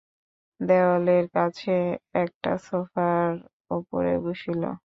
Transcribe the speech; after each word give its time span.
দেয়ালের 0.59 1.25
কাছে 1.35 1.73
একটা 2.15 2.51
সোফার 2.67 3.31
উপরে 3.71 4.13
বসিল। 4.25 4.61